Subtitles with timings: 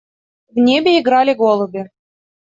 [0.49, 1.91] В небе играли голуби.